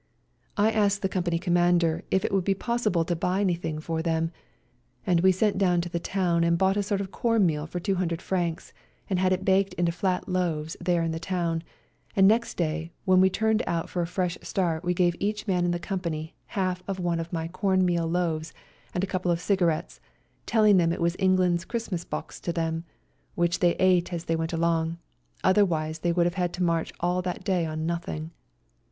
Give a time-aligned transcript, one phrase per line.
[0.57, 3.39] I asked the ELBASAN 159 company Commander if it would be pos sible to buy
[3.41, 4.31] anything for them,
[5.05, 7.79] and we sent down into the town and bought a sort of corn meal for
[7.79, 7.83] Frs.
[7.83, 8.23] 200,
[9.11, 11.61] and had it baked into flat loaves there in the town,
[12.15, 15.65] and next day when we turned out for a fresh start we gave each man
[15.65, 18.55] in the company half of one of my corn meal loaves
[18.95, 19.99] and a couple of cigarettes,
[20.47, 22.85] telling them it was England's Christmas box to them,
[23.35, 24.97] which they ate as they went along,
[25.43, 28.31] otherwise they would have had to march all that day on nothing.